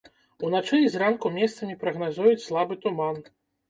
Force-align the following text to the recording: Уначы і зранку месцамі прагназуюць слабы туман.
Уначы 0.47 0.79
і 0.85 0.89
зранку 0.95 1.33
месцамі 1.37 1.79
прагназуюць 1.87 2.45
слабы 2.49 2.83
туман. 2.85 3.27